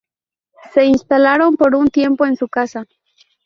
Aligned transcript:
Se 0.73 0.83
instalaron 0.83 1.57
por 1.57 1.75
un 1.75 1.87
tiempo 1.89 2.25
en 2.25 2.35
su 2.35 2.47
casa. 2.47 2.87